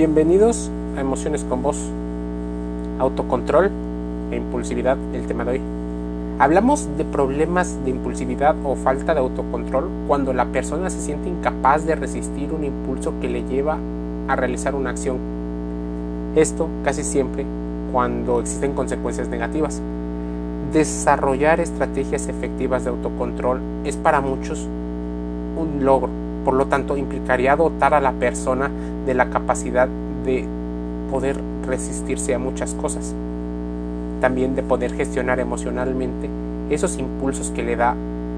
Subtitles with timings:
[0.00, 1.76] Bienvenidos a Emociones con Voz.
[2.98, 3.70] Autocontrol
[4.30, 5.60] e impulsividad, el tema de hoy.
[6.38, 11.84] Hablamos de problemas de impulsividad o falta de autocontrol cuando la persona se siente incapaz
[11.84, 13.76] de resistir un impulso que le lleva
[14.26, 15.18] a realizar una acción.
[16.34, 17.44] Esto casi siempre
[17.92, 19.82] cuando existen consecuencias negativas.
[20.72, 24.66] Desarrollar estrategias efectivas de autocontrol es para muchos
[25.58, 26.08] un logro,
[26.44, 28.70] por lo tanto implicaría dotar a la persona
[29.06, 29.88] de la capacidad
[30.24, 30.46] de
[31.10, 31.36] poder
[31.66, 33.14] resistirse a muchas cosas,
[34.20, 36.28] también de poder gestionar emocionalmente
[36.70, 37.94] esos impulsos que le da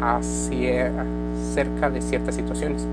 [0.00, 0.92] hacia
[1.54, 2.86] cerca de ciertas situaciones,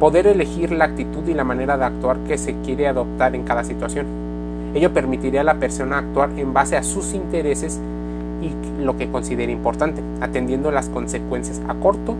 [0.00, 3.64] poder elegir la actitud y la manera de actuar que se quiere adoptar en cada
[3.64, 4.06] situación.
[4.74, 7.80] Ello permitiría a la persona actuar en base a sus intereses
[8.42, 8.52] y
[8.84, 12.14] lo que considere importante, atendiendo las consecuencias a corto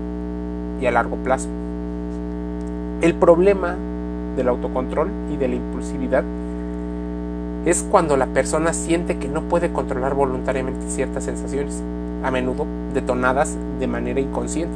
[0.81, 1.49] y a largo plazo.
[3.03, 3.77] El problema
[4.37, 6.25] del autocontrol y de la impulsividad
[7.67, 11.83] es cuando la persona siente que no puede controlar voluntariamente ciertas sensaciones,
[12.25, 14.75] a menudo detonadas de manera inconsciente.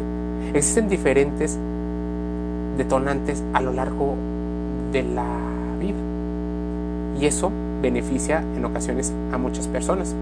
[0.53, 1.57] Existen diferentes
[2.77, 4.17] detonantes a lo largo
[4.93, 5.25] de la
[5.81, 5.99] vida
[7.19, 10.15] y eso beneficia en ocasiones a muchas personas.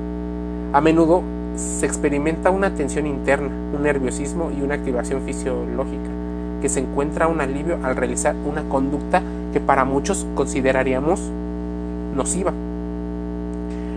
[0.73, 1.23] A menudo
[1.57, 6.28] se experimenta una tensión interna, un nerviosismo y una activación fisiológica
[6.61, 11.21] que se encuentra un alivio al realizar una conducta que para muchos consideraríamos
[12.15, 12.53] nociva.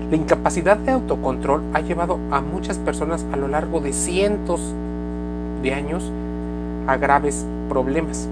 [0.09, 4.73] La incapacidad de autocontrol ha llevado a muchas personas a lo largo de cientos
[5.63, 6.11] de años
[6.87, 8.27] a graves problemas.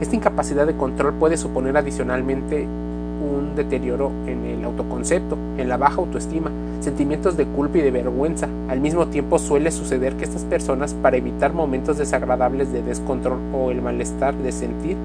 [0.00, 5.96] Esta incapacidad de control puede suponer adicionalmente un deterioro en el autoconcepto, en la baja
[5.96, 8.48] autoestima, sentimientos de culpa y de vergüenza.
[8.68, 13.70] Al mismo tiempo suele suceder que estas personas, para evitar momentos desagradables de descontrol o
[13.70, 14.96] el malestar de sentir,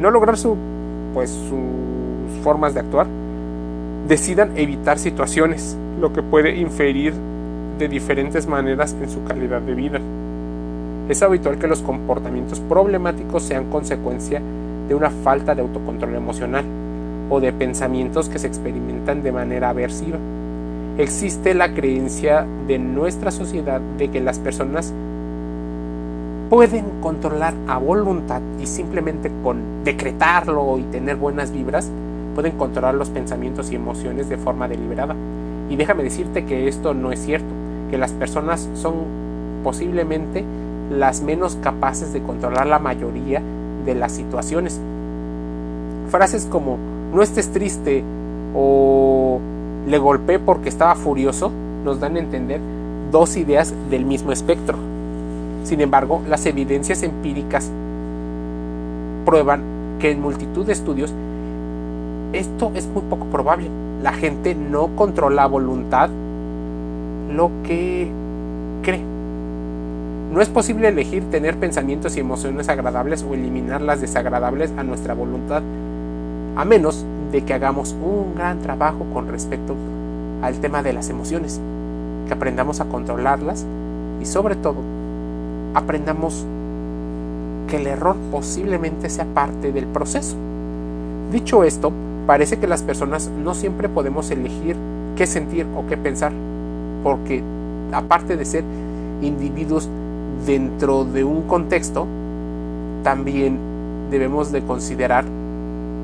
[0.00, 0.56] no lograr su,
[1.14, 3.06] pues, sus formas de actuar,
[4.08, 7.14] decidan evitar situaciones, lo que puede inferir
[7.78, 10.00] de diferentes maneras en su calidad de vida.
[11.08, 14.40] Es habitual que los comportamientos problemáticos sean consecuencia
[14.88, 16.64] de una falta de autocontrol emocional
[17.30, 20.18] o de pensamientos que se experimentan de manera aversiva.
[20.98, 24.92] Existe la creencia de nuestra sociedad de que las personas
[26.50, 31.90] pueden controlar a voluntad y simplemente con decretarlo y tener buenas vibras,
[32.34, 35.16] pueden controlar los pensamientos y emociones de forma deliberada.
[35.70, 37.48] Y déjame decirte que esto no es cierto,
[37.90, 38.94] que las personas son
[39.64, 40.44] posiblemente
[40.90, 43.40] las menos capaces de controlar la mayoría
[43.86, 44.78] de las situaciones.
[46.10, 46.76] Frases como
[47.14, 48.04] no estés triste
[48.54, 49.40] o
[49.86, 51.50] le golpeé porque estaba furioso
[51.84, 52.60] nos dan a entender
[53.10, 54.78] dos ideas del mismo espectro.
[55.64, 57.70] Sin embargo, las evidencias empíricas
[59.24, 59.62] prueban
[60.00, 61.12] que en multitud de estudios
[62.32, 63.68] esto es muy poco probable.
[64.02, 66.10] La gente no controla voluntad
[67.30, 68.10] lo que
[68.82, 69.02] cree.
[70.32, 75.12] No es posible elegir tener pensamientos y emociones agradables o eliminar las desagradables a nuestra
[75.12, 75.62] voluntad,
[76.56, 79.74] a menos de que hagamos un gran trabajo con respecto
[80.42, 81.60] al tema de las emociones,
[82.28, 83.64] que aprendamos a controlarlas
[84.20, 84.76] y sobre todo
[85.74, 86.44] aprendamos
[87.68, 90.36] que el error posiblemente sea parte del proceso.
[91.32, 91.90] Dicho esto,
[92.26, 94.76] parece que las personas no siempre podemos elegir
[95.16, 96.32] qué sentir o qué pensar,
[97.02, 97.42] porque
[97.92, 98.64] aparte de ser
[99.22, 99.88] individuos
[100.46, 102.06] dentro de un contexto,
[103.02, 103.58] también
[104.10, 105.24] debemos de considerar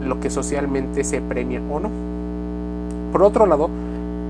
[0.02, 1.90] lo que socialmente se premia o no.
[3.12, 3.70] Por otro lado,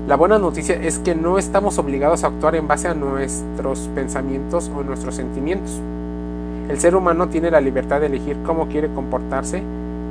[0.07, 4.71] la buena noticia es que no estamos obligados a actuar en base a nuestros pensamientos
[4.75, 5.79] o nuestros sentimientos.
[6.69, 9.61] El ser humano tiene la libertad de elegir cómo quiere comportarse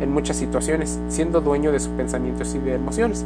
[0.00, 3.24] en muchas situaciones, siendo dueño de sus pensamientos y de emociones.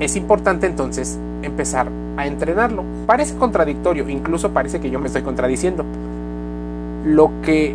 [0.00, 2.84] Es importante entonces empezar a entrenarlo.
[3.06, 5.84] Parece contradictorio, incluso parece que yo me estoy contradiciendo.
[7.04, 7.74] Lo que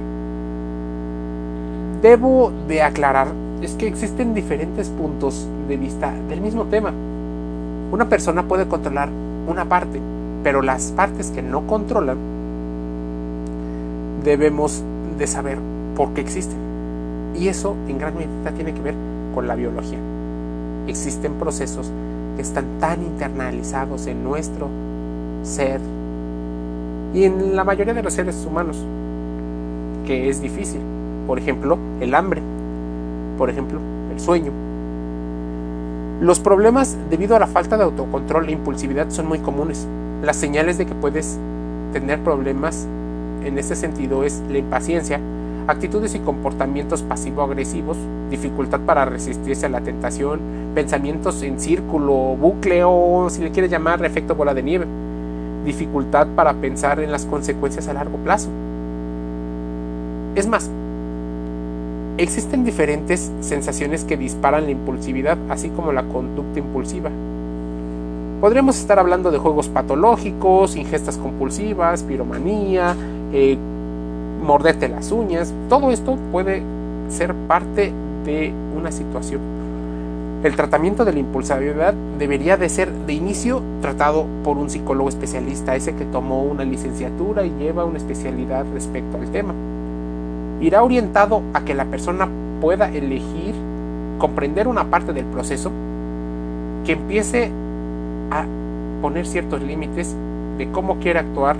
[2.03, 3.29] debo de aclarar
[3.61, 6.91] es que existen diferentes puntos de vista del mismo tema.
[7.91, 9.07] Una persona puede controlar
[9.47, 10.01] una parte,
[10.43, 12.17] pero las partes que no controlan
[14.25, 14.83] debemos
[15.17, 15.57] de saber
[15.95, 16.57] por qué existen.
[17.39, 18.95] Y eso en gran medida tiene que ver
[19.33, 19.99] con la biología.
[20.87, 21.89] Existen procesos
[22.35, 24.67] que están tan internalizados en nuestro
[25.43, 25.79] ser
[27.13, 28.77] y en la mayoría de los seres humanos
[30.05, 30.81] que es difícil.
[31.27, 32.41] Por ejemplo, el hambre.
[33.37, 33.79] Por ejemplo,
[34.11, 34.51] el sueño.
[36.21, 39.87] Los problemas debido a la falta de autocontrol e impulsividad son muy comunes.
[40.21, 41.37] Las señales de que puedes
[41.91, 42.87] tener problemas
[43.43, 45.19] en este sentido es la impaciencia,
[45.67, 47.97] actitudes y comportamientos pasivo-agresivos,
[48.29, 50.39] dificultad para resistirse a la tentación,
[50.75, 54.85] pensamientos en círculo, bucle o si le quieres llamar efecto bola de nieve,
[55.65, 58.49] dificultad para pensar en las consecuencias a largo plazo.
[60.35, 60.69] Es más,
[62.17, 67.09] existen diferentes sensaciones que disparan la impulsividad, así como la conducta impulsiva.
[68.41, 72.95] Podríamos estar hablando de juegos patológicos, ingestas compulsivas, piromanía,
[73.31, 73.57] eh,
[74.43, 75.53] morderte las uñas.
[75.69, 76.61] Todo esto puede
[77.09, 77.93] ser parte
[78.25, 79.41] de una situación.
[80.43, 85.77] El tratamiento de la impulsividad debería de ser de inicio tratado por un psicólogo especialista,
[85.77, 89.53] ese que tomó una licenciatura y lleva una especialidad respecto al tema.
[90.63, 92.29] Irá orientado a que la persona
[92.61, 93.53] pueda elegir
[94.17, 95.69] comprender una parte del proceso,
[96.85, 97.51] que empiece
[98.31, 98.45] a
[99.01, 100.15] poner ciertos límites
[100.57, 101.57] de cómo quiere actuar.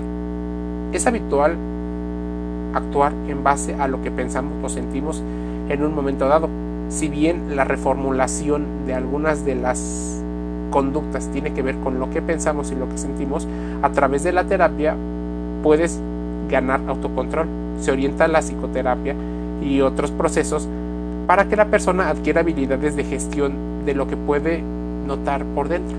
[0.94, 1.54] Es habitual
[2.72, 5.22] actuar en base a lo que pensamos o sentimos
[5.68, 6.48] en un momento dado.
[6.88, 10.22] Si bien la reformulación de algunas de las
[10.70, 13.46] conductas tiene que ver con lo que pensamos y lo que sentimos,
[13.82, 14.96] a través de la terapia
[15.62, 16.00] puedes
[16.48, 17.63] ganar autocontrol.
[17.80, 19.14] Se orienta la psicoterapia
[19.62, 20.68] y otros procesos
[21.26, 23.54] para que la persona adquiera habilidades de gestión
[23.86, 24.62] de lo que puede
[25.06, 25.96] notar por dentro.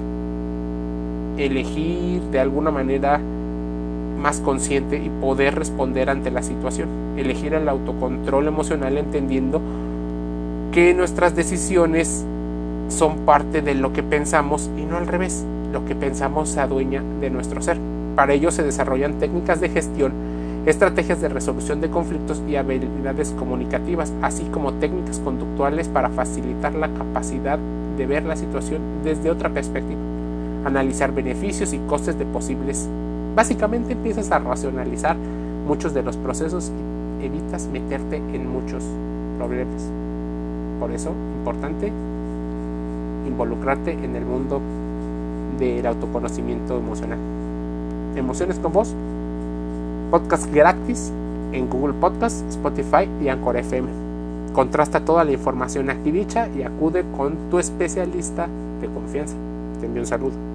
[1.38, 3.20] Elegir de alguna manera
[4.20, 6.88] más consciente y poder responder ante la situación.
[7.18, 9.62] Elegir el autocontrol emocional entendiendo
[10.72, 12.26] que nuestras decisiones
[12.90, 15.46] son parte de lo que pensamos y no al revés.
[15.72, 17.78] Lo que pensamos se adueña de nuestro ser.
[18.16, 20.14] Para ello se desarrollan técnicas de gestión,
[20.66, 26.90] estrategias de resolución de conflictos y habilidades comunicativas, así como técnicas conductuales para facilitar la
[26.90, 27.60] capacidad
[27.98, 30.00] de ver la situación desde otra perspectiva,
[30.66, 32.90] analizar beneficios y costes de posibles
[33.36, 35.18] Básicamente empiezas a racionalizar
[35.68, 36.72] muchos de los procesos
[37.22, 38.82] y evitas meterte en muchos
[39.38, 39.92] problemas.
[40.80, 41.92] Por eso, importante
[43.28, 44.62] involucrarte en el mundo
[45.60, 47.20] del autoconocimiento emocional.
[48.16, 48.96] Emociones con vos,
[50.16, 51.12] podcast gratis
[51.52, 53.90] en Google Podcast, Spotify y Anchor FM.
[54.54, 58.48] Contrasta toda la información aquí dicha y acude con tu especialista
[58.80, 59.36] de confianza.
[59.82, 60.55] Te envío un saludo.